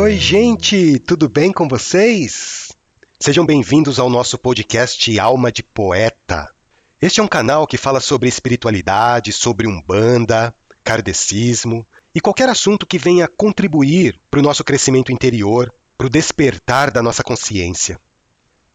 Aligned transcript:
Oi, 0.00 0.16
gente! 0.16 1.00
Tudo 1.00 1.28
bem 1.28 1.52
com 1.52 1.66
vocês? 1.66 2.70
Sejam 3.18 3.44
bem-vindos 3.44 3.98
ao 3.98 4.08
nosso 4.08 4.38
podcast 4.38 5.18
Alma 5.18 5.50
de 5.50 5.60
Poeta. 5.60 6.54
Este 7.02 7.18
é 7.18 7.22
um 7.22 7.26
canal 7.26 7.66
que 7.66 7.76
fala 7.76 7.98
sobre 7.98 8.28
espiritualidade, 8.28 9.32
sobre 9.32 9.66
umbanda, 9.66 10.54
kardecismo 10.84 11.84
e 12.14 12.20
qualquer 12.20 12.48
assunto 12.48 12.86
que 12.86 12.96
venha 12.96 13.26
contribuir 13.26 14.20
para 14.30 14.38
o 14.38 14.42
nosso 14.42 14.62
crescimento 14.62 15.10
interior, 15.10 15.74
para 15.98 16.06
o 16.06 16.10
despertar 16.10 16.92
da 16.92 17.02
nossa 17.02 17.24
consciência. 17.24 17.98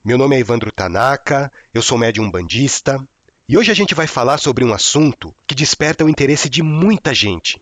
Meu 0.03 0.17
nome 0.17 0.35
é 0.35 0.39
Evandro 0.39 0.73
Tanaka, 0.73 1.49
eu 1.73 1.81
sou 1.81 1.97
médium 1.97 2.30
bandista 2.30 3.02
e 3.47 3.58
hoje 3.58 3.71
a 3.71 3.73
gente 3.73 3.95
vai 3.95 4.08
falar 4.08 4.39
sobre 4.39 4.66
um 4.66 4.73
assunto 4.73 5.33
que 5.47 5.55
desperta 5.55 6.03
o 6.03 6.09
interesse 6.09 6.49
de 6.49 6.61
muita 6.61 7.13
gente. 7.13 7.61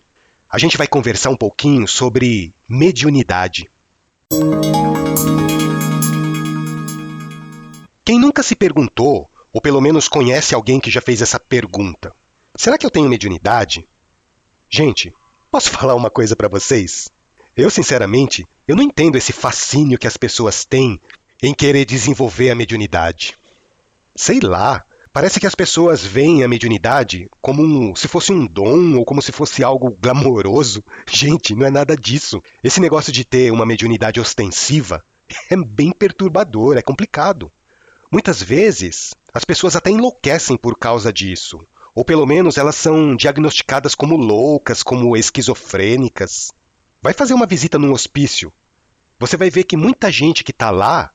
A 0.52 0.58
gente 0.58 0.78
vai 0.78 0.86
conversar 0.86 1.30
um 1.30 1.38
pouquinho 1.38 1.88
sobre 1.88 2.52
mediunidade. 2.68 3.72
Quem 8.04 8.20
nunca 8.20 8.44
se 8.44 8.54
perguntou, 8.54 9.32
ou 9.54 9.62
pelo 9.62 9.80
menos 9.80 10.10
conhece 10.10 10.54
alguém 10.54 10.78
que 10.78 10.92
já 10.92 11.00
fez 11.00 11.22
essa 11.22 11.40
pergunta: 11.40 12.14
será 12.54 12.78
que 12.78 12.86
eu 12.86 12.92
tenho 12.92 13.08
mediunidade? 13.08 13.88
Gente, 14.70 15.16
posso 15.50 15.70
falar 15.72 15.96
uma 15.96 16.10
coisa 16.10 16.36
para 16.36 16.50
vocês? 16.50 17.10
Eu, 17.56 17.70
sinceramente, 17.70 18.46
eu 18.68 18.76
não 18.76 18.84
entendo 18.84 19.18
esse 19.18 19.32
fascínio 19.32 19.98
que 19.98 20.08
as 20.08 20.18
pessoas 20.18 20.66
têm 20.66 21.00
em 21.42 21.54
querer 21.54 21.86
desenvolver 21.86 22.50
a 22.50 22.56
mediunidade. 22.56 23.38
Sei 24.14 24.42
lá, 24.42 24.86
parece 25.14 25.40
que 25.40 25.48
as 25.48 25.56
pessoas 25.56 26.04
veem 26.04 26.44
a 26.44 26.48
mediunidade 26.48 27.30
como 27.42 27.64
um, 27.64 27.96
se 27.96 28.08
fosse 28.08 28.32
um 28.32 28.46
dom 28.46 28.96
ou 28.98 29.06
como 29.06 29.22
se 29.22 29.32
fosse 29.32 29.64
algo 29.64 29.96
glamouroso. 30.00 30.84
Gente, 31.10 31.56
não 31.56 31.66
é 31.66 31.72
nada 31.72 31.96
disso. 31.96 32.42
Esse 32.64 32.80
negócio 32.80 33.12
de 33.12 33.24
ter 33.26 33.52
uma 33.52 33.66
mediunidade 33.66 34.20
ostensiva 34.20 35.04
é 35.50 35.56
bem 35.56 35.92
perturbador, 35.92 36.78
é 36.78 36.82
complicado. 36.82 37.52
Muitas 38.12 38.42
vezes, 38.42 39.16
as 39.34 39.46
pessoas 39.46 39.76
até 39.76 39.90
enlouquecem 39.90 40.58
por 40.58 40.78
causa 40.78 41.12
disso. 41.14 41.60
Ou 41.94 42.06
pelo 42.06 42.26
menos 42.26 42.58
elas 42.58 42.76
são 42.76 43.16
diagnosticadas 43.16 43.96
como 43.96 44.16
loucas, 44.16 44.84
como 44.84 45.16
esquizofrênicas. 45.16 46.52
Vai 47.02 47.14
fazer 47.14 47.34
uma 47.34 47.46
visita 47.46 47.78
num 47.78 47.92
hospício. 47.92 48.52
Você 49.20 49.38
vai 49.38 49.50
ver 49.50 49.64
que 49.66 49.78
muita 49.78 50.12
gente 50.12 50.44
que 50.44 50.52
está 50.52 50.72
lá 50.72 51.12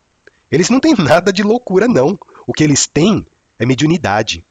eles 0.51 0.71
não 0.71 0.81
têm 0.81 0.95
nada 0.99 1.33
de 1.33 1.43
loucura, 1.43 1.89
não. 1.89 2.19
O 2.47 2.53
que 2.53 2.65
eles 2.65 2.87
têm 2.87 3.27
é 3.59 3.67
mediunidade. 3.67 4.45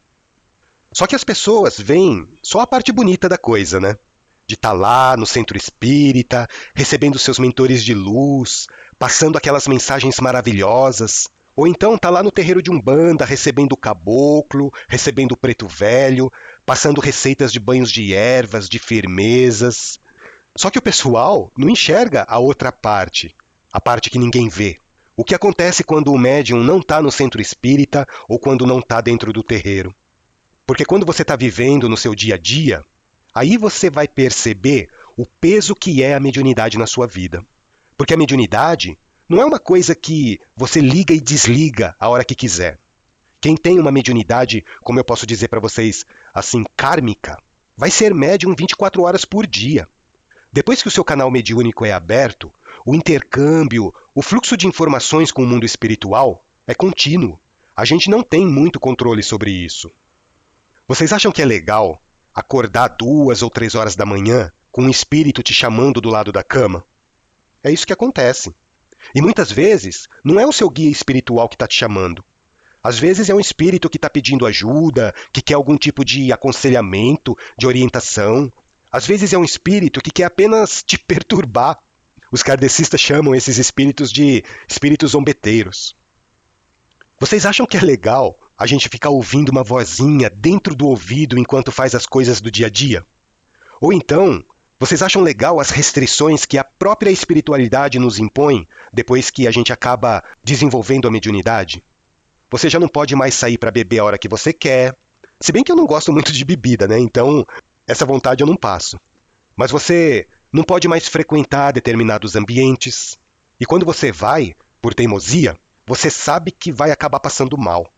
Só 0.91 1.05
que 1.05 1.15
as 1.15 1.23
pessoas 1.23 1.77
veem 1.77 2.27
só 2.41 2.61
a 2.61 2.67
parte 2.67 2.91
bonita 2.91 3.27
da 3.27 3.37
coisa, 3.37 3.79
né? 3.79 3.97
De 4.47 4.55
estar 4.55 4.69
tá 4.69 4.73
lá 4.73 5.17
no 5.17 5.25
centro 5.25 5.57
espírita, 5.57 6.47
recebendo 6.73 7.19
seus 7.19 7.37
mentores 7.37 7.83
de 7.83 7.93
luz, 7.93 8.67
passando 8.97 9.37
aquelas 9.37 9.67
mensagens 9.67 10.19
maravilhosas. 10.19 11.29
Ou 11.55 11.67
então 11.67 11.97
tá 11.97 12.09
lá 12.09 12.21
no 12.21 12.31
terreiro 12.31 12.61
de 12.61 12.71
Umbanda, 12.71 13.25
recebendo 13.25 13.73
o 13.73 13.77
caboclo, 13.77 14.73
recebendo 14.87 15.33
o 15.33 15.37
preto 15.37 15.67
velho, 15.67 16.31
passando 16.65 17.01
receitas 17.01 17.51
de 17.51 17.59
banhos 17.59 17.91
de 17.91 18.13
ervas, 18.13 18.69
de 18.69 18.79
firmezas. 18.79 19.99
Só 20.55 20.69
que 20.69 20.79
o 20.79 20.81
pessoal 20.81 21.51
não 21.57 21.69
enxerga 21.69 22.25
a 22.27 22.39
outra 22.39 22.71
parte, 22.71 23.35
a 23.71 23.81
parte 23.81 24.09
que 24.09 24.19
ninguém 24.19 24.47
vê. 24.47 24.77
O 25.17 25.23
que 25.23 25.33
acontece 25.33 25.83
quando 25.83 26.11
o 26.11 26.17
médium 26.17 26.61
não 26.61 26.79
está 26.79 27.01
no 27.01 27.09
centro 27.09 27.41
espírita 27.41 28.05
ou 28.27 28.37
quando 28.37 28.65
não 28.65 28.79
está 28.79 28.99
dentro 28.99 29.31
do 29.31 29.41
terreiro? 29.41 29.95
Porque 30.65 30.83
quando 30.83 31.05
você 31.05 31.21
está 31.21 31.37
vivendo 31.37 31.87
no 31.87 31.95
seu 31.95 32.13
dia 32.13 32.35
a 32.35 32.37
dia, 32.37 32.83
aí 33.33 33.55
você 33.55 33.89
vai 33.89 34.09
perceber 34.09 34.89
o 35.15 35.25
peso 35.25 35.73
que 35.73 36.03
é 36.03 36.15
a 36.15 36.19
mediunidade 36.19 36.77
na 36.77 36.85
sua 36.85 37.07
vida. 37.07 37.45
Porque 37.95 38.13
a 38.13 38.17
mediunidade 38.17 38.97
não 39.29 39.41
é 39.41 39.45
uma 39.45 39.59
coisa 39.59 39.95
que 39.95 40.39
você 40.53 40.81
liga 40.81 41.13
e 41.13 41.21
desliga 41.21 41.95
a 41.97 42.09
hora 42.09 42.25
que 42.25 42.35
quiser. 42.35 42.77
Quem 43.39 43.55
tem 43.55 43.79
uma 43.79 43.91
mediunidade, 43.91 44.65
como 44.81 44.99
eu 44.99 45.03
posso 45.05 45.25
dizer 45.25 45.47
para 45.47 45.61
vocês, 45.61 46.05
assim, 46.33 46.63
kármica, 46.75 47.37
vai 47.77 47.89
ser 47.89 48.13
médium 48.13 48.53
24 48.53 49.01
horas 49.03 49.23
por 49.23 49.47
dia. 49.47 49.87
Depois 50.51 50.81
que 50.81 50.87
o 50.87 50.91
seu 50.91 51.03
canal 51.03 51.29
mediúnico 51.29 51.85
é 51.85 51.91
aberto, 51.91 52.53
o 52.85 52.95
intercâmbio, 52.95 53.93
o 54.13 54.21
fluxo 54.21 54.55
de 54.55 54.67
informações 54.67 55.31
com 55.31 55.43
o 55.43 55.45
mundo 55.45 55.65
espiritual 55.65 56.45
é 56.65 56.73
contínuo. 56.73 57.39
A 57.75 57.83
gente 57.83 58.09
não 58.09 58.23
tem 58.23 58.45
muito 58.45 58.79
controle 58.79 59.21
sobre 59.21 59.51
isso. 59.51 59.91
Vocês 60.87 61.11
acham 61.11 61.31
que 61.31 61.41
é 61.41 61.45
legal 61.45 62.01
acordar 62.33 62.89
duas 62.89 63.41
ou 63.41 63.49
três 63.49 63.75
horas 63.75 63.95
da 63.95 64.05
manhã 64.05 64.51
com 64.71 64.83
um 64.83 64.89
espírito 64.89 65.41
te 65.41 65.53
chamando 65.53 65.99
do 65.99 66.09
lado 66.09 66.31
da 66.31 66.43
cama? 66.43 66.85
É 67.63 67.71
isso 67.71 67.87
que 67.87 67.93
acontece. 67.93 68.53
E 69.13 69.21
muitas 69.21 69.51
vezes 69.51 70.07
não 70.23 70.39
é 70.39 70.45
o 70.45 70.51
seu 70.51 70.69
guia 70.69 70.89
espiritual 70.89 71.49
que 71.49 71.55
está 71.55 71.67
te 71.67 71.75
chamando. 71.75 72.23
Às 72.83 72.99
vezes 72.99 73.29
é 73.29 73.33
um 73.33 73.39
espírito 73.39 73.89
que 73.89 73.97
está 73.97 74.09
pedindo 74.09 74.45
ajuda, 74.45 75.13
que 75.33 75.41
quer 75.41 75.55
algum 75.55 75.75
tipo 75.75 76.05
de 76.05 76.31
aconselhamento, 76.31 77.35
de 77.57 77.65
orientação, 77.65 78.53
às 78.95 79.05
vezes 79.05 79.33
é 79.33 79.37
um 79.37 79.43
espírito 79.43 79.99
que 79.99 80.09
quer 80.09 80.23
apenas 80.23 80.81
te 80.81 80.97
perturbar. 80.97 81.79
Os 82.31 82.41
kardecistas 82.41 83.01
chamam 83.01 83.35
esses 83.35 83.57
espíritos 83.57 84.09
de 84.09 84.41
espíritos 84.69 85.11
zombeteiros. 85.11 85.93
Vocês 87.19 87.45
acham 87.45 87.65
que 87.65 87.75
é 87.75 87.81
legal 87.81 88.39
a 88.57 88.65
gente 88.65 88.87
ficar 88.87 89.09
ouvindo 89.09 89.49
uma 89.49 89.63
vozinha 89.63 90.29
dentro 90.29 90.73
do 90.73 90.87
ouvido 90.87 91.37
enquanto 91.37 91.73
faz 91.73 91.93
as 91.93 92.05
coisas 92.05 92.39
do 92.39 92.49
dia 92.49 92.67
a 92.67 92.69
dia? 92.69 93.03
Ou 93.81 93.91
então, 93.91 94.41
vocês 94.79 95.01
acham 95.01 95.21
legal 95.21 95.59
as 95.59 95.71
restrições 95.71 96.45
que 96.45 96.57
a 96.57 96.63
própria 96.63 97.11
espiritualidade 97.11 97.99
nos 97.99 98.17
impõe 98.17 98.65
depois 98.93 99.29
que 99.29 99.45
a 99.45 99.51
gente 99.51 99.73
acaba 99.73 100.23
desenvolvendo 100.41 101.05
a 101.05 101.11
mediunidade? 101.11 101.83
Você 102.49 102.69
já 102.69 102.79
não 102.79 102.87
pode 102.87 103.13
mais 103.13 103.35
sair 103.35 103.57
para 103.57 103.71
beber 103.71 103.99
a 103.99 104.05
hora 104.05 104.17
que 104.17 104.29
você 104.29 104.53
quer. 104.53 104.95
Se 105.37 105.51
bem 105.51 105.65
que 105.65 105.71
eu 105.71 105.75
não 105.75 105.85
gosto 105.85 106.13
muito 106.13 106.31
de 106.31 106.45
bebida, 106.45 106.87
né? 106.87 106.97
Então 106.97 107.45
essa 107.87 108.05
vontade 108.05 108.43
eu 108.43 108.47
não 108.47 108.55
passo. 108.55 108.99
Mas 109.55 109.71
você 109.71 110.27
não 110.51 110.63
pode 110.63 110.87
mais 110.87 111.07
frequentar 111.07 111.71
determinados 111.71 112.35
ambientes. 112.35 113.19
E 113.59 113.65
quando 113.65 113.85
você 113.85 114.11
vai, 114.11 114.55
por 114.81 114.93
teimosia, 114.93 115.59
você 115.85 116.09
sabe 116.09 116.51
que 116.51 116.71
vai 116.71 116.91
acabar 116.91 117.19
passando 117.19 117.57
mal. 117.57 117.91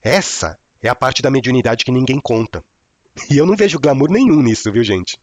Essa 0.00 0.58
é 0.82 0.88
a 0.88 0.94
parte 0.94 1.22
da 1.22 1.30
mediunidade 1.30 1.84
que 1.84 1.92
ninguém 1.92 2.20
conta. 2.20 2.62
E 3.30 3.36
eu 3.36 3.46
não 3.46 3.56
vejo 3.56 3.78
glamour 3.78 4.10
nenhum 4.10 4.42
nisso, 4.42 4.72
viu, 4.72 4.82
gente? 4.82 5.20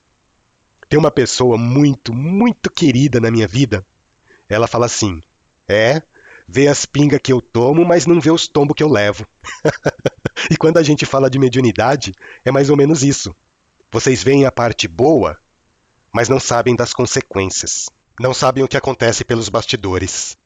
Tem 0.88 0.97
uma 0.97 1.12
pessoa 1.12 1.57
muito, 1.57 2.13
muito 2.13 2.72
querida 2.72 3.19
na 3.19 3.30
minha 3.30 3.47
vida. 3.47 3.86
Ela 4.47 4.68
fala 4.68 4.86
assim: 4.86 5.22
É, 5.68 6.01
vê 6.47 6.68
as 6.68 6.86
pingas 6.86 7.19
que 7.22 7.31
eu 7.31 7.41
tomo, 7.41 7.86
mas 7.86 8.06
não 8.06 8.19
vê 8.19 8.31
os 8.31 8.47
tombos 8.47 8.75
que 8.75 8.84
eu 8.84 8.90
levo. 8.90 9.28
e 10.50 10.57
quando 10.57 10.78
a 10.78 10.84
gente 10.84 11.06
fala 11.06 11.30
de 11.30 11.38
mediunidade, 11.38 12.13
é 12.44 12.51
mais 12.51 12.69
ou 12.69 12.78
menos 12.78 13.03
isso. 13.03 13.36
Vocês 13.92 14.22
veem 14.24 14.46
a 14.46 14.52
parte 14.52 14.88
boa, 14.88 15.40
mas 16.12 16.30
não 16.30 16.40
sabem 16.40 16.76
das 16.76 16.94
consequências. 16.94 17.90
Não 18.20 18.34
sabem 18.34 18.64
o 18.64 18.68
que 18.68 18.78
acontece 18.78 19.24
pelos 19.24 19.50
bastidores. 19.50 20.38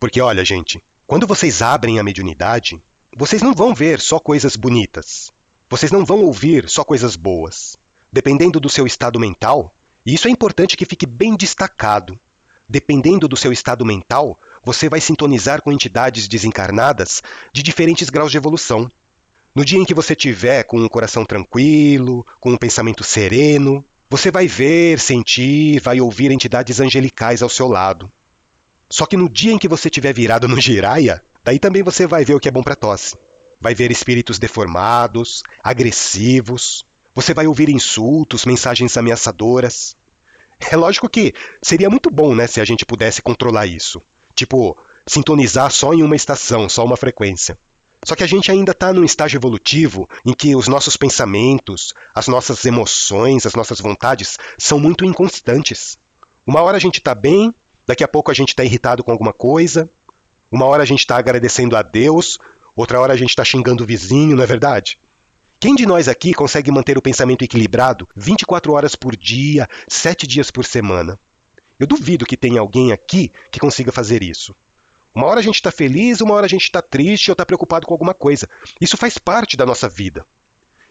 Porque 0.00 0.20
olha, 0.20 0.44
gente, 0.44 0.82
quando 1.06 1.26
vocês 1.26 1.60
abrem 1.60 1.98
a 1.98 2.02
mediunidade, 2.02 2.82
vocês 3.14 3.42
não 3.42 3.54
vão 3.54 3.74
ver 3.74 4.00
só 4.00 4.18
coisas 4.18 4.56
bonitas. 4.56 5.30
Vocês 5.68 5.92
não 5.92 6.04
vão 6.04 6.22
ouvir 6.22 6.68
só 6.68 6.82
coisas 6.82 7.14
boas. 7.14 7.76
Dependendo 8.10 8.58
do 8.58 8.70
seu 8.70 8.86
estado 8.86 9.20
mental, 9.20 9.72
e 10.04 10.14
isso 10.14 10.26
é 10.26 10.30
importante 10.30 10.76
que 10.76 10.86
fique 10.86 11.06
bem 11.06 11.36
destacado. 11.36 12.18
Dependendo 12.68 13.28
do 13.28 13.36
seu 13.36 13.52
estado 13.52 13.84
mental, 13.84 14.38
você 14.64 14.88
vai 14.88 15.00
sintonizar 15.00 15.60
com 15.60 15.72
entidades 15.72 16.26
desencarnadas 16.26 17.22
de 17.52 17.62
diferentes 17.62 18.08
graus 18.08 18.30
de 18.30 18.38
evolução. 18.38 18.90
No 19.54 19.64
dia 19.64 19.78
em 19.78 19.84
que 19.84 19.94
você 19.94 20.14
tiver 20.14 20.62
com 20.62 20.78
um 20.78 20.88
coração 20.88 21.26
tranquilo, 21.26 22.26
com 22.40 22.52
um 22.52 22.56
pensamento 22.56 23.04
sereno, 23.04 23.84
você 24.08 24.30
vai 24.30 24.46
ver, 24.46 24.98
sentir, 24.98 25.80
vai 25.80 26.00
ouvir 26.00 26.30
entidades 26.30 26.80
angelicais 26.80 27.42
ao 27.42 27.50
seu 27.50 27.68
lado. 27.68 28.10
Só 28.88 29.04
que 29.04 29.16
no 29.16 29.28
dia 29.28 29.52
em 29.52 29.58
que 29.58 29.68
você 29.68 29.90
tiver 29.90 30.14
virado 30.14 30.48
no 30.48 30.60
giraia, 30.60 31.22
daí 31.44 31.58
também 31.58 31.82
você 31.82 32.06
vai 32.06 32.24
ver 32.24 32.34
o 32.34 32.40
que 32.40 32.48
é 32.48 32.52
bom 32.52 32.62
para 32.62 32.76
tosse. 32.76 33.16
Vai 33.60 33.74
ver 33.74 33.90
espíritos 33.90 34.38
deformados, 34.38 35.42
agressivos. 35.62 36.84
Você 37.14 37.34
vai 37.34 37.46
ouvir 37.46 37.68
insultos, 37.68 38.46
mensagens 38.46 38.96
ameaçadoras. 38.96 39.96
É 40.58 40.76
lógico 40.76 41.08
que 41.08 41.34
seria 41.60 41.90
muito 41.90 42.10
bom, 42.10 42.34
né, 42.34 42.46
se 42.46 42.60
a 42.60 42.64
gente 42.64 42.86
pudesse 42.86 43.20
controlar 43.20 43.66
isso. 43.66 44.00
Tipo, 44.34 44.78
sintonizar 45.06 45.70
só 45.70 45.92
em 45.92 46.02
uma 46.02 46.16
estação, 46.16 46.68
só 46.68 46.84
uma 46.84 46.96
frequência. 46.96 47.58
Só 48.04 48.16
que 48.16 48.24
a 48.24 48.26
gente 48.26 48.50
ainda 48.50 48.72
está 48.72 48.92
num 48.92 49.04
estágio 49.04 49.38
evolutivo 49.38 50.08
em 50.26 50.32
que 50.32 50.56
os 50.56 50.66
nossos 50.66 50.96
pensamentos, 50.96 51.94
as 52.12 52.26
nossas 52.26 52.64
emoções, 52.64 53.46
as 53.46 53.54
nossas 53.54 53.80
vontades 53.80 54.38
são 54.58 54.78
muito 54.80 55.04
inconstantes. 55.04 55.98
Uma 56.44 56.62
hora 56.62 56.76
a 56.76 56.80
gente 56.80 56.98
está 56.98 57.14
bem, 57.14 57.54
daqui 57.86 58.02
a 58.02 58.08
pouco 58.08 58.30
a 58.30 58.34
gente 58.34 58.48
está 58.48 58.64
irritado 58.64 59.04
com 59.04 59.12
alguma 59.12 59.32
coisa, 59.32 59.88
uma 60.50 60.66
hora 60.66 60.82
a 60.82 60.86
gente 60.86 60.98
está 60.98 61.16
agradecendo 61.16 61.76
a 61.76 61.82
Deus, 61.82 62.38
outra 62.74 63.00
hora 63.00 63.12
a 63.12 63.16
gente 63.16 63.30
está 63.30 63.44
xingando 63.44 63.84
o 63.84 63.86
vizinho, 63.86 64.36
não 64.36 64.42
é 64.42 64.46
verdade? 64.46 64.98
Quem 65.60 65.76
de 65.76 65.86
nós 65.86 66.08
aqui 66.08 66.34
consegue 66.34 66.72
manter 66.72 66.98
o 66.98 67.02
pensamento 67.02 67.44
equilibrado 67.44 68.08
24 68.16 68.72
horas 68.72 68.96
por 68.96 69.16
dia, 69.16 69.68
7 69.86 70.26
dias 70.26 70.50
por 70.50 70.64
semana? 70.64 71.16
Eu 71.78 71.86
duvido 71.86 72.26
que 72.26 72.36
tenha 72.36 72.60
alguém 72.60 72.90
aqui 72.90 73.30
que 73.48 73.60
consiga 73.60 73.92
fazer 73.92 74.24
isso. 74.24 74.56
Uma 75.14 75.26
hora 75.26 75.40
a 75.40 75.42
gente 75.42 75.56
está 75.56 75.70
feliz, 75.70 76.20
uma 76.20 76.34
hora 76.34 76.46
a 76.46 76.48
gente 76.48 76.64
está 76.64 76.80
triste 76.80 77.30
ou 77.30 77.32
está 77.32 77.44
preocupado 77.44 77.86
com 77.86 77.92
alguma 77.92 78.14
coisa. 78.14 78.48
Isso 78.80 78.96
faz 78.96 79.18
parte 79.18 79.56
da 79.56 79.66
nossa 79.66 79.88
vida. 79.88 80.24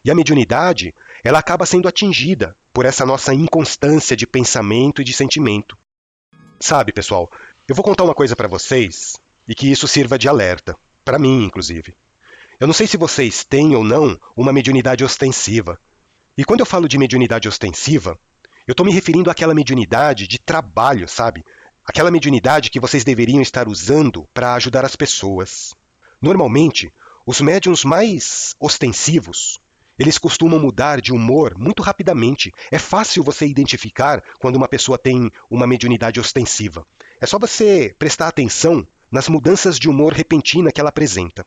E 0.03 0.11
a 0.11 0.15
mediunidade, 0.15 0.93
ela 1.23 1.39
acaba 1.39 1.65
sendo 1.65 1.87
atingida 1.87 2.55
por 2.73 2.85
essa 2.85 3.05
nossa 3.05 3.33
inconstância 3.33 4.15
de 4.15 4.25
pensamento 4.25 5.01
e 5.01 5.05
de 5.05 5.13
sentimento. 5.13 5.77
Sabe, 6.59 6.91
pessoal, 6.91 7.31
eu 7.67 7.75
vou 7.75 7.83
contar 7.83 8.03
uma 8.03 8.15
coisa 8.15 8.35
para 8.35 8.47
vocês 8.47 9.19
e 9.47 9.55
que 9.55 9.71
isso 9.71 9.87
sirva 9.87 10.17
de 10.17 10.27
alerta, 10.27 10.77
para 11.03 11.19
mim, 11.19 11.43
inclusive. 11.43 11.95
Eu 12.59 12.67
não 12.67 12.73
sei 12.73 12.85
se 12.85 12.97
vocês 12.97 13.43
têm 13.43 13.75
ou 13.75 13.83
não 13.83 14.19
uma 14.37 14.53
mediunidade 14.53 15.03
ostensiva. 15.03 15.79
E 16.37 16.45
quando 16.45 16.59
eu 16.59 16.65
falo 16.65 16.87
de 16.87 16.97
mediunidade 16.97 17.47
ostensiva, 17.47 18.19
eu 18.67 18.73
estou 18.73 18.85
me 18.85 18.93
referindo 18.93 19.31
àquela 19.31 19.55
mediunidade 19.55 20.27
de 20.27 20.37
trabalho, 20.37 21.07
sabe? 21.07 21.43
Aquela 21.85 22.11
mediunidade 22.11 22.69
que 22.69 22.79
vocês 22.79 23.03
deveriam 23.03 23.41
estar 23.41 23.67
usando 23.67 24.27
para 24.33 24.53
ajudar 24.53 24.85
as 24.85 24.95
pessoas. 24.95 25.73
Normalmente, 26.21 26.91
os 27.25 27.41
médiums 27.41 27.83
mais 27.83 28.55
ostensivos, 28.59 29.59
eles 29.97 30.17
costumam 30.17 30.59
mudar 30.59 31.01
de 31.01 31.11
humor 31.11 31.57
muito 31.57 31.81
rapidamente. 31.81 32.51
É 32.71 32.79
fácil 32.79 33.23
você 33.23 33.45
identificar 33.45 34.23
quando 34.39 34.55
uma 34.55 34.67
pessoa 34.67 34.97
tem 34.97 35.31
uma 35.49 35.67
mediunidade 35.67 36.19
ostensiva. 36.19 36.85
É 37.19 37.25
só 37.25 37.37
você 37.37 37.95
prestar 37.97 38.27
atenção 38.27 38.87
nas 39.11 39.27
mudanças 39.27 39.77
de 39.77 39.89
humor 39.89 40.13
repentina 40.13 40.71
que 40.71 40.79
ela 40.79 40.89
apresenta. 40.89 41.45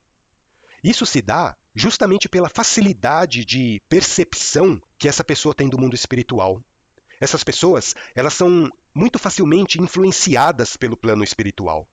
Isso 0.83 1.07
se 1.07 1.23
dá 1.23 1.57
justamente 1.75 2.29
pela 2.29 2.49
facilidade 2.49 3.45
de 3.45 3.81
percepção 3.89 4.81
que 4.99 5.09
essa 5.09 5.25
pessoa 5.25 5.55
tem 5.55 5.69
do 5.69 5.79
mundo 5.79 5.95
espiritual. 5.95 6.63
Essas 7.19 7.43
pessoas, 7.43 7.95
elas 8.15 8.35
são 8.35 8.69
muito 8.95 9.19
facilmente 9.19 9.81
influenciadas 9.83 10.77
pelo 10.77 10.97
plano 10.97 11.25
espiritual. 11.25 11.89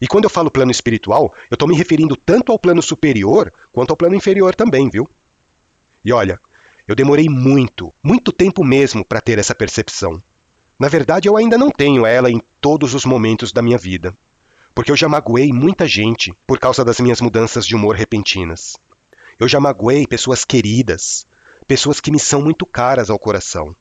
E 0.00 0.06
quando 0.06 0.24
eu 0.24 0.30
falo 0.30 0.50
plano 0.50 0.70
espiritual, 0.70 1.34
eu 1.50 1.54
estou 1.54 1.68
me 1.68 1.76
referindo 1.76 2.16
tanto 2.16 2.50
ao 2.50 2.58
plano 2.58 2.82
superior 2.82 3.52
quanto 3.72 3.90
ao 3.90 3.96
plano 3.96 4.14
inferior 4.14 4.54
também, 4.54 4.88
viu? 4.88 5.08
E 6.04 6.12
olha, 6.12 6.40
eu 6.88 6.94
demorei 6.94 7.28
muito, 7.28 7.92
muito 8.02 8.32
tempo 8.32 8.64
mesmo 8.64 9.04
para 9.04 9.20
ter 9.20 9.38
essa 9.38 9.54
percepção. 9.54 10.22
Na 10.78 10.88
verdade, 10.88 11.28
eu 11.28 11.36
ainda 11.36 11.58
não 11.58 11.70
tenho 11.70 12.06
ela 12.06 12.30
em 12.30 12.40
todos 12.60 12.94
os 12.94 13.04
momentos 13.04 13.52
da 13.52 13.60
minha 13.60 13.76
vida, 13.76 14.14
porque 14.74 14.90
eu 14.90 14.96
já 14.96 15.08
magoei 15.08 15.52
muita 15.52 15.86
gente 15.86 16.34
por 16.46 16.58
causa 16.58 16.82
das 16.82 16.98
minhas 16.98 17.20
mudanças 17.20 17.66
de 17.66 17.76
humor 17.76 17.94
repentinas. 17.94 18.78
Eu 19.38 19.46
já 19.46 19.60
magoei 19.60 20.06
pessoas 20.06 20.44
queridas, 20.44 21.26
pessoas 21.66 22.00
que 22.00 22.10
me 22.10 22.18
são 22.18 22.40
muito 22.40 22.64
caras 22.64 23.10
ao 23.10 23.18
coração. 23.18 23.76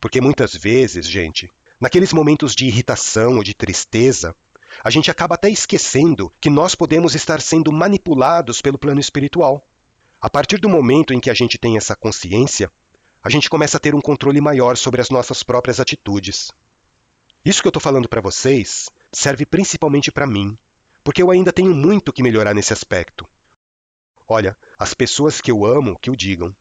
Porque 0.00 0.20
muitas 0.20 0.54
vezes, 0.54 1.06
gente, 1.06 1.50
naqueles 1.80 2.12
momentos 2.12 2.54
de 2.54 2.66
irritação 2.66 3.36
ou 3.36 3.44
de 3.44 3.54
tristeza, 3.54 4.34
a 4.82 4.90
gente 4.90 5.10
acaba 5.10 5.34
até 5.34 5.50
esquecendo 5.50 6.32
que 6.40 6.50
nós 6.50 6.74
podemos 6.74 7.14
estar 7.14 7.40
sendo 7.40 7.72
manipulados 7.72 8.60
pelo 8.60 8.78
plano 8.78 9.00
espiritual. 9.00 9.64
A 10.20 10.28
partir 10.28 10.58
do 10.58 10.68
momento 10.68 11.14
em 11.14 11.20
que 11.20 11.30
a 11.30 11.34
gente 11.34 11.58
tem 11.58 11.76
essa 11.76 11.96
consciência, 11.96 12.70
a 13.22 13.30
gente 13.30 13.50
começa 13.50 13.76
a 13.76 13.80
ter 13.80 13.94
um 13.94 14.00
controle 14.00 14.40
maior 14.40 14.76
sobre 14.76 15.00
as 15.00 15.10
nossas 15.10 15.42
próprias 15.42 15.80
atitudes. 15.80 16.52
Isso 17.44 17.62
que 17.62 17.68
eu 17.68 17.70
estou 17.70 17.80
falando 17.80 18.08
para 18.08 18.20
vocês 18.20 18.88
serve 19.12 19.46
principalmente 19.46 20.12
para 20.12 20.26
mim, 20.26 20.56
porque 21.02 21.22
eu 21.22 21.30
ainda 21.30 21.52
tenho 21.52 21.74
muito 21.74 22.12
que 22.12 22.22
melhorar 22.22 22.54
nesse 22.54 22.72
aspecto. 22.72 23.28
Olha, 24.26 24.56
as 24.78 24.92
pessoas 24.92 25.40
que 25.40 25.50
eu 25.50 25.64
amo 25.64 25.98
que 25.98 26.10
o 26.10 26.16
digam. 26.16 26.54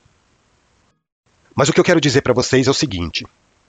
Mas 1.54 1.68
o 1.68 1.74
que 1.74 1.80
eu 1.80 1.84
quero 1.84 2.00
dizer 2.00 2.22
para 2.22 2.34
vocês 2.34 2.68
é 2.68 2.72
o 2.72 2.74
seguinte: 2.74 3.26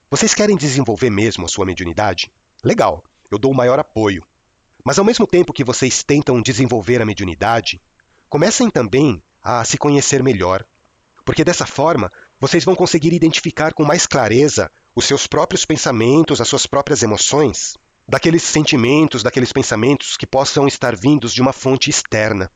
vocês 0.09 0.33
querem 0.33 0.55
desenvolver 0.55 1.09
mesmo 1.09 1.45
a 1.45 1.47
sua 1.47 1.65
mediunidade? 1.65 2.31
Legal, 2.63 3.03
eu 3.29 3.37
dou 3.37 3.51
o 3.51 3.55
maior 3.55 3.77
apoio. 3.77 4.25
Mas 4.83 4.97
ao 4.97 5.05
mesmo 5.05 5.27
tempo 5.27 5.53
que 5.53 5.63
vocês 5.63 6.03
tentam 6.03 6.41
desenvolver 6.41 7.01
a 7.01 7.05
mediunidade, 7.05 7.79
comecem 8.27 8.69
também 8.71 9.21
a 9.43 9.63
se 9.63 9.77
conhecer 9.77 10.23
melhor. 10.23 10.65
Porque 11.23 11.43
dessa 11.43 11.65
forma, 11.65 12.11
vocês 12.39 12.65
vão 12.65 12.75
conseguir 12.75 13.13
identificar 13.13 13.73
com 13.73 13.83
mais 13.83 14.07
clareza 14.07 14.71
os 14.95 15.05
seus 15.05 15.27
próprios 15.27 15.63
pensamentos, 15.63 16.41
as 16.41 16.47
suas 16.47 16.65
próprias 16.65 17.03
emoções, 17.03 17.77
daqueles 18.07 18.41
sentimentos, 18.41 19.21
daqueles 19.21 19.53
pensamentos 19.53 20.17
que 20.17 20.25
possam 20.25 20.67
estar 20.67 20.95
vindos 20.95 21.33
de 21.35 21.41
uma 21.41 21.53
fonte 21.53 21.89
externa. 21.89 22.51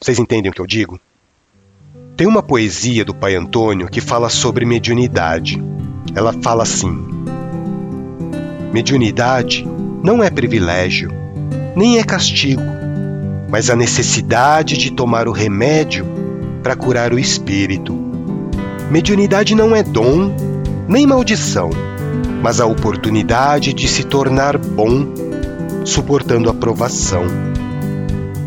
Vocês 0.00 0.18
entendem 0.18 0.50
o 0.50 0.54
que 0.54 0.62
eu 0.62 0.66
digo? 0.66 0.98
Tem 2.16 2.26
uma 2.26 2.42
poesia 2.42 3.04
do 3.04 3.14
pai 3.14 3.34
Antônio 3.34 3.88
que 3.88 4.00
fala 4.00 4.30
sobre 4.30 4.64
mediunidade. 4.64 5.62
Ela 6.14 6.32
fala 6.42 6.62
assim: 6.64 7.14
Mediunidade 8.72 9.64
não 10.02 10.22
é 10.22 10.28
privilégio, 10.28 11.10
nem 11.76 11.98
é 11.98 12.02
castigo, 12.02 12.62
mas 13.48 13.70
a 13.70 13.76
necessidade 13.76 14.76
de 14.76 14.90
tomar 14.90 15.28
o 15.28 15.32
remédio 15.32 16.04
para 16.62 16.74
curar 16.74 17.12
o 17.12 17.18
espírito. 17.18 17.96
Mediunidade 18.90 19.54
não 19.54 19.76
é 19.76 19.82
dom, 19.82 20.34
nem 20.88 21.06
maldição, 21.06 21.70
mas 22.42 22.60
a 22.60 22.66
oportunidade 22.66 23.72
de 23.72 23.86
se 23.86 24.04
tornar 24.04 24.58
bom, 24.58 25.06
suportando 25.84 26.50
a 26.50 26.54
provação. 26.54 27.24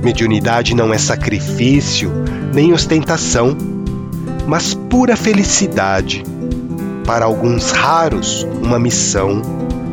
Mediunidade 0.04 0.76
não 0.76 0.94
é 0.94 0.98
sacrifício, 0.98 2.12
nem 2.54 2.74
ostentação, 2.74 3.58
mas 4.46 4.74
pura 4.74 5.16
felicidade. 5.16 6.24
Para 7.08 7.24
alguns 7.24 7.72
raros, 7.72 8.44
uma 8.62 8.78
missão, 8.78 9.42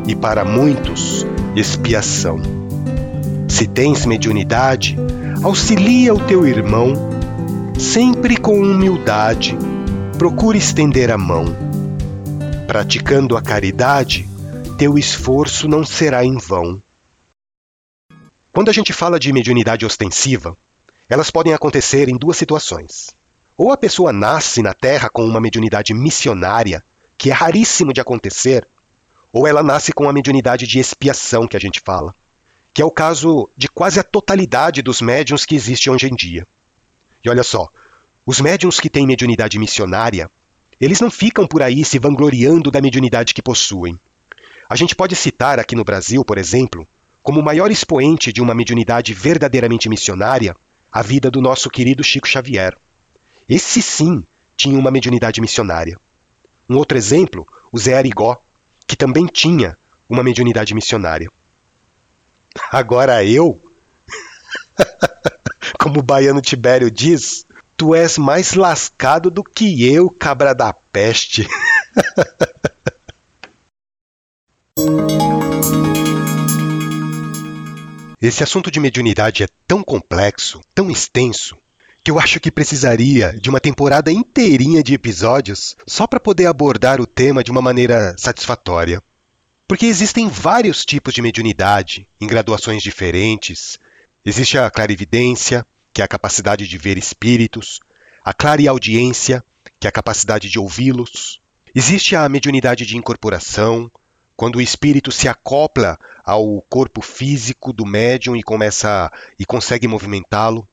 e 0.05 0.13
para 0.13 0.43
muitos, 0.43 1.25
expiação. 1.55 2.41
Se 3.47 3.65
tens 3.65 4.05
mediunidade, 4.05 4.97
auxilia 5.41 6.13
o 6.13 6.19
teu 6.19 6.45
irmão, 6.45 6.93
sempre 7.79 8.35
com 8.35 8.59
humildade, 8.59 9.57
procure 10.17 10.57
estender 10.57 11.09
a 11.09 11.17
mão. 11.17 11.45
Praticando 12.67 13.37
a 13.37 13.41
caridade, 13.41 14.27
teu 14.77 14.97
esforço 14.97 15.69
não 15.69 15.85
será 15.85 16.25
em 16.25 16.37
vão. 16.37 16.83
Quando 18.51 18.67
a 18.67 18.73
gente 18.73 18.91
fala 18.91 19.17
de 19.17 19.31
mediunidade 19.31 19.85
ostensiva, 19.85 20.57
elas 21.07 21.31
podem 21.31 21.53
acontecer 21.53 22.09
em 22.09 22.17
duas 22.17 22.35
situações. 22.35 23.15
Ou 23.57 23.71
a 23.71 23.77
pessoa 23.77 24.11
nasce 24.11 24.61
na 24.61 24.73
Terra 24.73 25.09
com 25.09 25.23
uma 25.23 25.39
mediunidade 25.39 25.93
missionária, 25.93 26.83
que 27.17 27.29
é 27.29 27.33
raríssimo 27.33 27.93
de 27.93 28.01
acontecer, 28.01 28.67
ou 29.31 29.47
ela 29.47 29.63
nasce 29.63 29.91
com 29.91 30.09
a 30.09 30.13
mediunidade 30.13 30.65
de 30.65 30.79
expiação 30.79 31.47
que 31.47 31.57
a 31.57 31.59
gente 31.59 31.81
fala, 31.81 32.13
que 32.73 32.81
é 32.81 32.85
o 32.85 32.91
caso 32.91 33.49
de 33.55 33.67
quase 33.67 33.99
a 33.99 34.03
totalidade 34.03 34.81
dos 34.81 35.01
médiums 35.01 35.45
que 35.45 35.55
existem 35.55 35.91
hoje 35.91 36.07
em 36.07 36.15
dia. 36.15 36.47
E 37.23 37.29
olha 37.29 37.43
só, 37.43 37.69
os 38.25 38.39
médiums 38.39 38.79
que 38.79 38.89
têm 38.89 39.05
mediunidade 39.05 39.59
missionária, 39.59 40.29
eles 40.79 40.99
não 40.99 41.11
ficam 41.11 41.47
por 41.47 41.61
aí 41.61 41.85
se 41.85 41.99
vangloriando 41.99 42.71
da 42.71 42.81
mediunidade 42.81 43.33
que 43.33 43.41
possuem. 43.41 43.99
A 44.69 44.75
gente 44.75 44.95
pode 44.95 45.15
citar 45.15 45.59
aqui 45.59 45.75
no 45.75 45.83
Brasil, 45.83 46.23
por 46.25 46.37
exemplo, 46.37 46.87
como 47.21 47.39
o 47.39 47.43
maior 47.43 47.71
expoente 47.71 48.31
de 48.31 48.41
uma 48.41 48.53
mediunidade 48.53 49.13
verdadeiramente 49.13 49.89
missionária, 49.89 50.55
a 50.91 51.01
vida 51.01 51.29
do 51.29 51.41
nosso 51.41 51.69
querido 51.69 52.03
Chico 52.03 52.27
Xavier. 52.27 52.77
Esse 53.47 53.81
sim 53.81 54.25
tinha 54.55 54.77
uma 54.77 54.91
mediunidade 54.91 55.41
missionária. 55.41 55.99
Um 56.69 56.77
outro 56.77 56.97
exemplo, 56.97 57.47
o 57.71 57.77
Zé 57.77 57.95
Arigó, 57.97 58.41
que 58.87 58.95
também 58.95 59.25
tinha 59.25 59.77
uma 60.09 60.23
mediunidade 60.23 60.73
missionária. 60.73 61.31
Agora 62.71 63.23
eu, 63.23 63.61
como 65.79 65.99
o 65.99 66.03
baiano 66.03 66.41
Tibério 66.41 66.89
diz, 66.89 67.45
tu 67.75 67.93
és 67.93 68.17
mais 68.17 68.53
lascado 68.53 69.29
do 69.29 69.43
que 69.43 69.85
eu, 69.85 70.09
cabra 70.09 70.53
da 70.53 70.73
peste. 70.73 71.47
Esse 78.21 78.43
assunto 78.43 78.71
de 78.71 78.79
mediunidade 78.79 79.43
é 79.43 79.47
tão 79.67 79.83
complexo, 79.83 80.59
tão 80.73 80.89
extenso, 80.89 81.55
que 82.05 82.11
eu 82.11 82.19
acho 82.19 82.39
que 82.39 82.51
precisaria 82.51 83.35
de 83.41 83.49
uma 83.49 83.59
temporada 83.59 84.11
inteirinha 84.11 84.83
de 84.83 84.93
episódios 84.93 85.75
só 85.87 86.05
para 86.05 86.19
poder 86.19 86.45
abordar 86.45 87.01
o 87.01 87.07
tema 87.07 87.43
de 87.43 87.49
uma 87.49 87.63
maneira 87.63 88.15
satisfatória. 88.15 89.01
Porque 89.67 89.87
existem 89.87 90.29
vários 90.29 90.85
tipos 90.85 91.15
de 91.15 91.21
mediunidade, 91.23 92.07
em 92.21 92.27
graduações 92.27 92.83
diferentes. 92.83 93.79
Existe 94.23 94.55
a 94.55 94.69
clarividência, 94.69 95.65
que 95.91 95.99
é 95.99 96.05
a 96.05 96.07
capacidade 96.07 96.67
de 96.67 96.77
ver 96.77 96.95
espíritos, 96.95 97.79
a 98.23 98.35
clareaudiência, 98.35 99.43
que 99.79 99.87
é 99.87 99.89
a 99.89 99.91
capacidade 99.91 100.47
de 100.47 100.59
ouvi-los. 100.59 101.41
Existe 101.73 102.15
a 102.15 102.29
mediunidade 102.29 102.85
de 102.85 102.95
incorporação, 102.95 103.89
quando 104.37 104.57
o 104.57 104.61
espírito 104.61 105.11
se 105.11 105.27
acopla 105.27 105.97
ao 106.23 106.61
corpo 106.69 107.01
físico 107.01 107.73
do 107.73 107.83
médium 107.83 108.35
e 108.35 108.43
começa 108.43 109.11
e 109.39 109.43
consegue 109.43 109.87
movimentá-lo. 109.87 110.67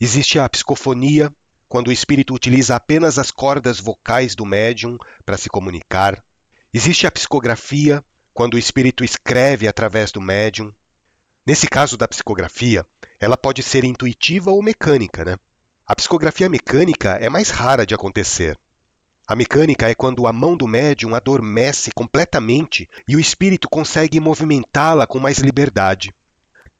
Existe 0.00 0.38
a 0.38 0.48
psicofonia, 0.48 1.34
quando 1.66 1.88
o 1.88 1.92
espírito 1.92 2.32
utiliza 2.32 2.76
apenas 2.76 3.18
as 3.18 3.32
cordas 3.32 3.80
vocais 3.80 4.36
do 4.36 4.46
médium 4.46 4.96
para 5.26 5.36
se 5.36 5.48
comunicar. 5.48 6.24
Existe 6.72 7.06
a 7.06 7.10
psicografia, 7.10 8.04
quando 8.32 8.54
o 8.54 8.58
espírito 8.58 9.02
escreve 9.02 9.66
através 9.66 10.12
do 10.12 10.20
médium. 10.20 10.72
Nesse 11.44 11.66
caso 11.66 11.96
da 11.96 12.06
psicografia, 12.06 12.86
ela 13.18 13.36
pode 13.36 13.62
ser 13.62 13.82
intuitiva 13.82 14.52
ou 14.52 14.62
mecânica, 14.62 15.24
né? 15.24 15.36
A 15.84 15.96
psicografia 15.96 16.48
mecânica 16.48 17.18
é 17.20 17.28
mais 17.28 17.50
rara 17.50 17.84
de 17.84 17.94
acontecer. 17.94 18.56
A 19.26 19.34
mecânica 19.34 19.90
é 19.90 19.94
quando 19.94 20.26
a 20.26 20.32
mão 20.32 20.56
do 20.56 20.68
médium 20.68 21.14
adormece 21.14 21.90
completamente 21.90 22.88
e 23.08 23.16
o 23.16 23.20
espírito 23.20 23.68
consegue 23.68 24.20
movimentá-la 24.20 25.06
com 25.06 25.18
mais 25.18 25.38
liberdade. 25.38 26.14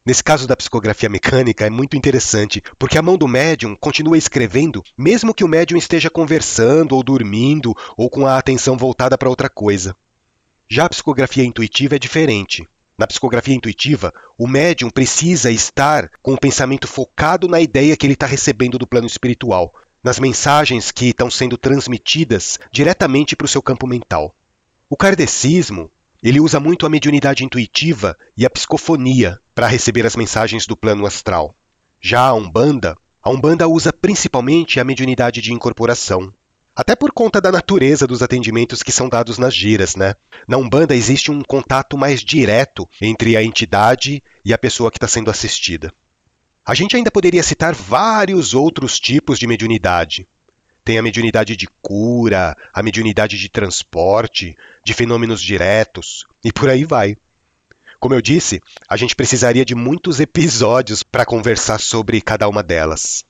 Nesse 0.08 0.24
caso 0.24 0.46
da 0.46 0.56
psicografia 0.56 1.06
mecânica 1.06 1.66
é 1.66 1.68
muito 1.68 1.94
interessante, 1.94 2.62
porque 2.78 2.96
a 2.96 3.02
mão 3.02 3.18
do 3.18 3.28
médium 3.28 3.76
continua 3.76 4.16
escrevendo, 4.16 4.82
mesmo 4.96 5.34
que 5.34 5.44
o 5.44 5.48
médium 5.48 5.76
esteja 5.76 6.08
conversando 6.08 6.96
ou 6.96 7.02
dormindo 7.02 7.74
ou 7.94 8.08
com 8.08 8.26
a 8.26 8.38
atenção 8.38 8.74
voltada 8.74 9.18
para 9.18 9.28
outra 9.28 9.50
coisa. 9.50 9.94
Já 10.66 10.86
a 10.86 10.88
psicografia 10.88 11.44
intuitiva 11.44 11.96
é 11.96 11.98
diferente. 11.98 12.66
Na 12.96 13.06
psicografia 13.06 13.54
intuitiva, 13.54 14.10
o 14.38 14.48
médium 14.48 14.88
precisa 14.88 15.50
estar 15.50 16.10
com 16.22 16.32
o 16.32 16.40
pensamento 16.40 16.88
focado 16.88 17.46
na 17.46 17.60
ideia 17.60 17.94
que 17.94 18.06
ele 18.06 18.14
está 18.14 18.24
recebendo 18.24 18.78
do 18.78 18.86
plano 18.86 19.06
espiritual, 19.06 19.74
nas 20.02 20.18
mensagens 20.18 20.90
que 20.90 21.08
estão 21.10 21.30
sendo 21.30 21.58
transmitidas 21.58 22.58
diretamente 22.72 23.36
para 23.36 23.44
o 23.44 23.48
seu 23.48 23.60
campo 23.60 23.86
mental. 23.86 24.34
O 24.88 24.96
kardecismo 24.96 25.92
ele 26.22 26.40
usa 26.40 26.58
muito 26.58 26.84
a 26.84 26.88
mediunidade 26.88 27.44
intuitiva 27.44 28.16
e 28.36 28.44
a 28.44 28.50
psicofonia 28.50 29.38
para 29.54 29.66
receber 29.66 30.04
as 30.06 30.16
mensagens 30.16 30.66
do 30.66 30.76
plano 30.76 31.06
astral. 31.06 31.54
Já 32.00 32.22
a 32.22 32.34
Umbanda, 32.34 32.96
a 33.22 33.30
Umbanda 33.30 33.68
usa 33.68 33.92
principalmente 33.92 34.80
a 34.80 34.84
mediunidade 34.84 35.40
de 35.40 35.52
incorporação. 35.52 36.32
Até 36.74 36.94
por 36.94 37.10
conta 37.12 37.40
da 37.40 37.50
natureza 37.50 38.06
dos 38.06 38.22
atendimentos 38.22 38.84
que 38.84 38.92
são 38.92 39.08
dados 39.08 39.36
nas 39.36 39.54
giras, 39.54 39.96
né? 39.96 40.14
Na 40.46 40.56
Umbanda 40.56 40.94
existe 40.94 41.30
um 41.30 41.42
contato 41.42 41.98
mais 41.98 42.20
direto 42.20 42.88
entre 43.02 43.36
a 43.36 43.42
entidade 43.42 44.22
e 44.44 44.54
a 44.54 44.58
pessoa 44.58 44.90
que 44.90 44.96
está 44.96 45.08
sendo 45.08 45.30
assistida. 45.30 45.92
A 46.64 46.74
gente 46.74 46.96
ainda 46.96 47.10
poderia 47.10 47.42
citar 47.42 47.74
vários 47.74 48.54
outros 48.54 49.00
tipos 49.00 49.38
de 49.38 49.46
mediunidade, 49.46 50.28
tem 50.88 50.96
a 50.96 51.02
mediunidade 51.02 51.54
de 51.54 51.68
cura, 51.82 52.56
a 52.72 52.82
mediunidade 52.82 53.36
de 53.36 53.50
transporte, 53.50 54.56
de 54.82 54.94
fenômenos 54.94 55.42
diretos, 55.42 56.24
e 56.42 56.50
por 56.50 56.70
aí 56.70 56.86
vai. 56.86 57.14
Como 58.00 58.14
eu 58.14 58.22
disse, 58.22 58.58
a 58.88 58.96
gente 58.96 59.14
precisaria 59.14 59.66
de 59.66 59.74
muitos 59.74 60.18
episódios 60.18 61.02
para 61.02 61.26
conversar 61.26 61.78
sobre 61.78 62.22
cada 62.22 62.48
uma 62.48 62.62
delas. 62.62 63.26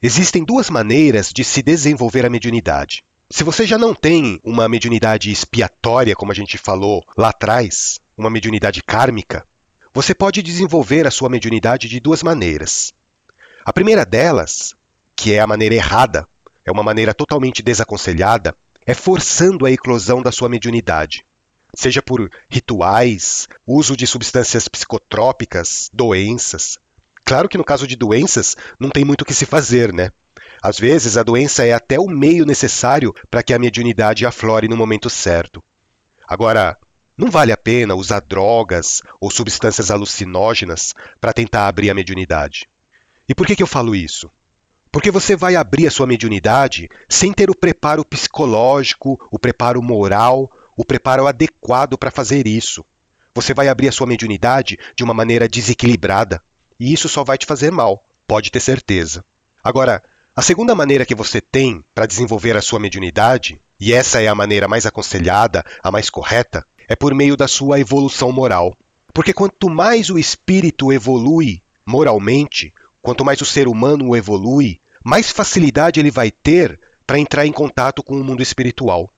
Existem 0.00 0.44
duas 0.44 0.70
maneiras 0.70 1.32
de 1.34 1.42
se 1.42 1.64
desenvolver 1.64 2.24
a 2.24 2.30
mediunidade. 2.30 3.04
Se 3.28 3.42
você 3.42 3.66
já 3.66 3.76
não 3.76 3.92
tem 3.92 4.38
uma 4.44 4.68
mediunidade 4.68 5.32
expiatória, 5.32 6.14
como 6.14 6.30
a 6.30 6.34
gente 6.36 6.56
falou 6.56 7.04
lá 7.18 7.30
atrás, 7.30 8.00
uma 8.16 8.30
mediunidade 8.30 8.84
kármica, 8.84 9.44
você 9.92 10.14
pode 10.14 10.42
desenvolver 10.42 11.06
a 11.06 11.10
sua 11.10 11.28
mediunidade 11.28 11.88
de 11.88 12.00
duas 12.00 12.22
maneiras. 12.22 12.94
A 13.64 13.72
primeira 13.72 14.06
delas, 14.06 14.74
que 15.14 15.34
é 15.34 15.40
a 15.40 15.46
maneira 15.46 15.74
errada, 15.74 16.26
é 16.64 16.72
uma 16.72 16.82
maneira 16.82 17.12
totalmente 17.12 17.62
desaconselhada, 17.62 18.56
é 18.86 18.94
forçando 18.94 19.66
a 19.66 19.70
eclosão 19.70 20.22
da 20.22 20.32
sua 20.32 20.48
mediunidade. 20.48 21.24
Seja 21.74 22.02
por 22.02 22.30
rituais, 22.50 23.46
uso 23.66 23.96
de 23.96 24.06
substâncias 24.06 24.66
psicotrópicas, 24.66 25.90
doenças. 25.92 26.78
Claro 27.24 27.48
que 27.48 27.58
no 27.58 27.64
caso 27.64 27.86
de 27.86 27.96
doenças 27.96 28.56
não 28.80 28.90
tem 28.90 29.04
muito 29.04 29.22
o 29.22 29.24
que 29.24 29.34
se 29.34 29.46
fazer, 29.46 29.92
né? 29.92 30.10
Às 30.62 30.78
vezes 30.78 31.16
a 31.16 31.22
doença 31.22 31.64
é 31.64 31.72
até 31.72 31.98
o 31.98 32.06
meio 32.06 32.46
necessário 32.46 33.12
para 33.30 33.42
que 33.42 33.52
a 33.52 33.58
mediunidade 33.58 34.24
aflore 34.24 34.68
no 34.68 34.76
momento 34.76 35.10
certo. 35.10 35.62
Agora, 36.26 36.76
não 37.16 37.30
vale 37.30 37.52
a 37.52 37.56
pena 37.56 37.94
usar 37.94 38.20
drogas 38.20 39.00
ou 39.20 39.30
substâncias 39.30 39.90
alucinógenas 39.90 40.94
para 41.20 41.32
tentar 41.32 41.68
abrir 41.68 41.90
a 41.90 41.94
mediunidade. 41.94 42.68
E 43.28 43.34
por 43.34 43.46
que, 43.46 43.56
que 43.56 43.62
eu 43.62 43.66
falo 43.66 43.94
isso? 43.94 44.30
Porque 44.90 45.10
você 45.10 45.36
vai 45.36 45.56
abrir 45.56 45.86
a 45.86 45.90
sua 45.90 46.06
mediunidade 46.06 46.88
sem 47.08 47.32
ter 47.32 47.50
o 47.50 47.56
preparo 47.56 48.04
psicológico, 48.04 49.18
o 49.30 49.38
preparo 49.38 49.82
moral, 49.82 50.50
o 50.76 50.84
preparo 50.84 51.26
adequado 51.26 51.96
para 51.96 52.10
fazer 52.10 52.46
isso. 52.46 52.84
Você 53.34 53.54
vai 53.54 53.68
abrir 53.68 53.88
a 53.88 53.92
sua 53.92 54.06
mediunidade 54.06 54.78
de 54.94 55.02
uma 55.02 55.14
maneira 55.14 55.48
desequilibrada. 55.48 56.42
E 56.78 56.92
isso 56.92 57.08
só 57.08 57.24
vai 57.24 57.38
te 57.38 57.46
fazer 57.46 57.70
mal, 57.70 58.04
pode 58.26 58.50
ter 58.50 58.60
certeza. 58.60 59.24
Agora, 59.62 60.02
a 60.34 60.42
segunda 60.42 60.74
maneira 60.74 61.06
que 61.06 61.14
você 61.14 61.40
tem 61.40 61.84
para 61.94 62.06
desenvolver 62.06 62.56
a 62.56 62.62
sua 62.62 62.80
mediunidade, 62.80 63.60
e 63.78 63.92
essa 63.92 64.22
é 64.22 64.28
a 64.28 64.34
maneira 64.34 64.68
mais 64.68 64.86
aconselhada, 64.86 65.64
a 65.82 65.90
mais 65.90 66.10
correta, 66.10 66.66
é 66.88 66.96
por 66.96 67.14
meio 67.14 67.36
da 67.36 67.48
sua 67.48 67.80
evolução 67.80 68.32
moral. 68.32 68.76
Porque 69.12 69.32
quanto 69.32 69.68
mais 69.68 70.10
o 70.10 70.18
espírito 70.18 70.92
evolui 70.92 71.62
moralmente, 71.84 72.72
quanto 73.00 73.24
mais 73.24 73.40
o 73.40 73.44
ser 73.44 73.68
humano 73.68 74.16
evolui, 74.16 74.80
mais 75.04 75.30
facilidade 75.30 76.00
ele 76.00 76.10
vai 76.10 76.30
ter 76.30 76.80
para 77.06 77.18
entrar 77.18 77.46
em 77.46 77.52
contato 77.52 78.02
com 78.02 78.16
o 78.16 78.24
mundo 78.24 78.42
espiritual. 78.42 79.10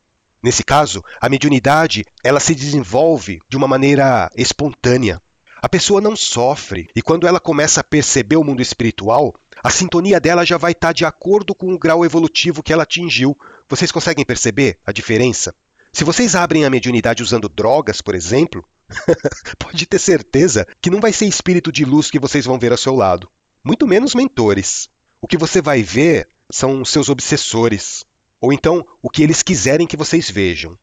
Nesse 0.42 0.64
caso, 0.64 1.02
a 1.20 1.28
mediunidade, 1.28 2.04
ela 2.22 2.40
se 2.40 2.54
desenvolve 2.54 3.38
de 3.48 3.56
uma 3.56 3.68
maneira 3.68 4.30
espontânea. 4.36 5.20
A 5.62 5.68
pessoa 5.68 6.00
não 6.00 6.14
sofre 6.14 6.86
e 6.94 7.00
quando 7.00 7.26
ela 7.26 7.40
começa 7.40 7.80
a 7.80 7.84
perceber 7.84 8.36
o 8.36 8.44
mundo 8.44 8.60
espiritual, 8.60 9.34
a 9.62 9.70
sintonia 9.70 10.20
dela 10.20 10.44
já 10.44 10.58
vai 10.58 10.72
estar 10.72 10.92
de 10.92 11.06
acordo 11.06 11.54
com 11.54 11.72
o 11.72 11.78
grau 11.78 12.04
evolutivo 12.04 12.62
que 12.62 12.72
ela 12.72 12.82
atingiu. 12.82 13.38
Vocês 13.66 13.90
conseguem 13.90 14.26
perceber 14.26 14.78
a 14.84 14.92
diferença? 14.92 15.54
Se 15.94 16.02
vocês 16.02 16.34
abrem 16.34 16.64
a 16.64 16.70
mediunidade 16.70 17.22
usando 17.22 17.48
drogas, 17.48 18.02
por 18.02 18.16
exemplo, 18.16 18.68
pode 19.60 19.86
ter 19.86 20.00
certeza 20.00 20.66
que 20.80 20.90
não 20.90 21.00
vai 21.00 21.12
ser 21.12 21.26
espírito 21.26 21.70
de 21.70 21.84
luz 21.84 22.10
que 22.10 22.18
vocês 22.18 22.44
vão 22.44 22.58
ver 22.58 22.72
ao 22.72 22.76
seu 22.76 22.96
lado, 22.96 23.30
muito 23.62 23.86
menos 23.86 24.12
mentores. 24.12 24.88
O 25.20 25.28
que 25.28 25.38
você 25.38 25.62
vai 25.62 25.84
ver 25.84 26.28
são 26.50 26.84
seus 26.84 27.08
obsessores, 27.08 28.04
ou 28.40 28.52
então 28.52 28.84
o 29.00 29.08
que 29.08 29.22
eles 29.22 29.40
quiserem 29.40 29.86
que 29.86 29.96
vocês 29.96 30.28
vejam. 30.28 30.76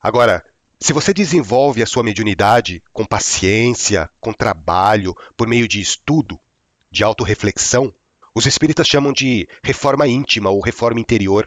Agora, 0.00 0.42
se 0.80 0.94
você 0.94 1.12
desenvolve 1.12 1.82
a 1.82 1.86
sua 1.86 2.02
mediunidade 2.02 2.82
com 2.94 3.04
paciência, 3.04 4.10
com 4.18 4.32
trabalho, 4.32 5.14
por 5.36 5.46
meio 5.46 5.68
de 5.68 5.82
estudo, 5.82 6.40
de 6.90 7.04
autorreflexão, 7.04 7.92
os 8.34 8.46
espíritas 8.46 8.86
chamam 8.86 9.12
de 9.12 9.46
reforma 9.62 10.08
íntima 10.08 10.48
ou 10.48 10.62
reforma 10.62 10.98
interior. 10.98 11.46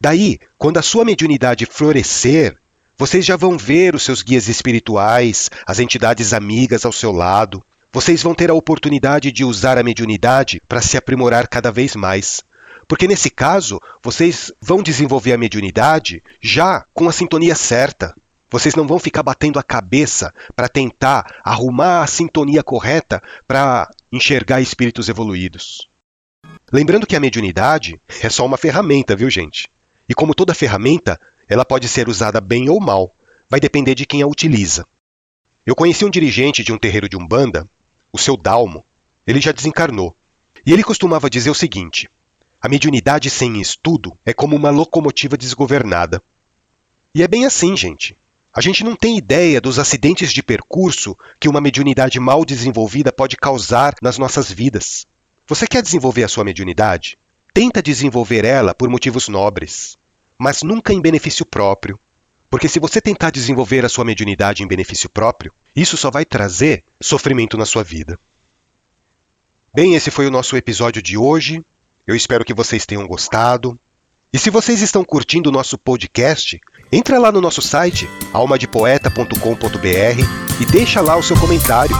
Daí, 0.00 0.38
quando 0.56 0.78
a 0.78 0.82
sua 0.82 1.04
mediunidade 1.04 1.66
florescer, 1.66 2.56
vocês 2.96 3.24
já 3.24 3.36
vão 3.36 3.58
ver 3.58 3.94
os 3.94 4.02
seus 4.02 4.22
guias 4.22 4.48
espirituais, 4.48 5.50
as 5.66 5.78
entidades 5.78 6.32
amigas 6.32 6.86
ao 6.86 6.92
seu 6.92 7.12
lado. 7.12 7.62
Vocês 7.92 8.22
vão 8.22 8.34
ter 8.34 8.50
a 8.50 8.54
oportunidade 8.54 9.30
de 9.30 9.44
usar 9.44 9.76
a 9.76 9.82
mediunidade 9.82 10.62
para 10.66 10.80
se 10.80 10.96
aprimorar 10.96 11.46
cada 11.48 11.70
vez 11.70 11.94
mais. 11.94 12.42
Porque 12.88 13.06
nesse 13.06 13.28
caso, 13.28 13.78
vocês 14.02 14.50
vão 14.60 14.82
desenvolver 14.82 15.34
a 15.34 15.38
mediunidade 15.38 16.22
já 16.40 16.84
com 16.94 17.06
a 17.06 17.12
sintonia 17.12 17.54
certa. 17.54 18.14
Vocês 18.50 18.74
não 18.74 18.86
vão 18.86 18.98
ficar 18.98 19.22
batendo 19.22 19.58
a 19.58 19.62
cabeça 19.62 20.32
para 20.56 20.68
tentar 20.68 21.40
arrumar 21.44 22.02
a 22.02 22.06
sintonia 22.06 22.62
correta 22.62 23.22
para 23.46 23.88
enxergar 24.10 24.62
espíritos 24.62 25.10
evoluídos. 25.10 25.88
Lembrando 26.72 27.06
que 27.06 27.16
a 27.16 27.20
mediunidade 27.20 28.00
é 28.22 28.30
só 28.30 28.46
uma 28.46 28.56
ferramenta, 28.56 29.14
viu, 29.14 29.28
gente? 29.28 29.68
E 30.10 30.14
como 30.14 30.34
toda 30.34 30.52
ferramenta, 30.52 31.20
ela 31.48 31.64
pode 31.64 31.86
ser 31.86 32.08
usada 32.08 32.40
bem 32.40 32.68
ou 32.68 32.80
mal, 32.80 33.14
vai 33.48 33.60
depender 33.60 33.94
de 33.94 34.04
quem 34.04 34.22
a 34.22 34.26
utiliza. 34.26 34.84
Eu 35.64 35.76
conheci 35.76 36.04
um 36.04 36.10
dirigente 36.10 36.64
de 36.64 36.72
um 36.72 36.78
terreiro 36.78 37.08
de 37.08 37.16
Umbanda, 37.16 37.64
o 38.12 38.18
seu 38.18 38.36
Dalmo, 38.36 38.84
ele 39.24 39.40
já 39.40 39.52
desencarnou, 39.52 40.16
e 40.66 40.72
ele 40.72 40.82
costumava 40.82 41.30
dizer 41.30 41.48
o 41.48 41.54
seguinte: 41.54 42.08
a 42.60 42.68
mediunidade 42.68 43.30
sem 43.30 43.60
estudo 43.60 44.18
é 44.26 44.34
como 44.34 44.56
uma 44.56 44.70
locomotiva 44.70 45.36
desgovernada. 45.36 46.20
E 47.14 47.22
é 47.22 47.28
bem 47.28 47.46
assim, 47.46 47.76
gente. 47.76 48.16
A 48.52 48.60
gente 48.60 48.82
não 48.82 48.96
tem 48.96 49.16
ideia 49.16 49.60
dos 49.60 49.78
acidentes 49.78 50.32
de 50.32 50.42
percurso 50.42 51.16
que 51.38 51.48
uma 51.48 51.60
mediunidade 51.60 52.18
mal 52.18 52.44
desenvolvida 52.44 53.12
pode 53.12 53.36
causar 53.36 53.94
nas 54.02 54.18
nossas 54.18 54.50
vidas. 54.50 55.06
Você 55.46 55.68
quer 55.68 55.84
desenvolver 55.84 56.24
a 56.24 56.28
sua 56.28 56.42
mediunidade? 56.42 57.16
Tenta 57.54 57.80
desenvolver 57.80 58.44
ela 58.44 58.74
por 58.74 58.88
motivos 58.88 59.28
nobres 59.28 59.99
mas 60.40 60.62
nunca 60.62 60.94
em 60.94 61.02
benefício 61.02 61.44
próprio. 61.44 62.00
Porque 62.48 62.66
se 62.66 62.80
você 62.80 62.98
tentar 62.98 63.28
desenvolver 63.28 63.84
a 63.84 63.90
sua 63.90 64.06
mediunidade 64.06 64.62
em 64.62 64.66
benefício 64.66 65.10
próprio, 65.10 65.52
isso 65.76 65.98
só 65.98 66.10
vai 66.10 66.24
trazer 66.24 66.82
sofrimento 66.98 67.58
na 67.58 67.66
sua 67.66 67.84
vida. 67.84 68.18
Bem, 69.74 69.94
esse 69.94 70.10
foi 70.10 70.26
o 70.26 70.30
nosso 70.30 70.56
episódio 70.56 71.02
de 71.02 71.18
hoje. 71.18 71.62
Eu 72.06 72.16
espero 72.16 72.42
que 72.42 72.54
vocês 72.54 72.86
tenham 72.86 73.06
gostado. 73.06 73.78
E 74.32 74.38
se 74.38 74.48
vocês 74.48 74.80
estão 74.80 75.04
curtindo 75.04 75.50
o 75.50 75.52
nosso 75.52 75.76
podcast, 75.76 76.58
entra 76.90 77.18
lá 77.18 77.30
no 77.30 77.42
nosso 77.42 77.60
site 77.60 78.08
almadepoeta.com.br 78.32 79.38
e 80.58 80.66
deixa 80.72 81.02
lá 81.02 81.16
o 81.16 81.22
seu 81.22 81.38
comentário. 81.38 81.94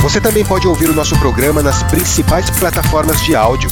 Você 0.00 0.20
também 0.20 0.44
pode 0.44 0.68
ouvir 0.68 0.88
o 0.88 0.94
nosso 0.94 1.18
programa 1.18 1.60
nas 1.60 1.82
principais 1.82 2.48
plataformas 2.50 3.20
de 3.24 3.34
áudio: 3.34 3.68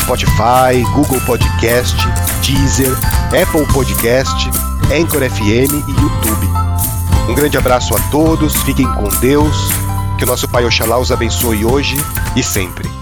Spotify, 0.00 0.82
Google 0.94 1.20
Podcast, 1.26 1.98
Deezer 2.42 2.96
Apple 3.30 3.64
Podcast, 3.72 4.50
Anchor 4.92 5.22
FM 5.22 5.72
e 5.86 5.92
YouTube. 5.92 6.48
Um 7.28 7.34
grande 7.34 7.56
abraço 7.56 7.94
a 7.94 8.00
todos, 8.10 8.56
fiquem 8.62 8.86
com 8.94 9.08
Deus, 9.20 9.56
que 10.18 10.24
o 10.24 10.26
nosso 10.26 10.48
Pai 10.48 10.64
Oxalá 10.64 10.98
os 10.98 11.12
abençoe 11.12 11.64
hoje 11.64 11.96
e 12.34 12.42
sempre. 12.42 12.99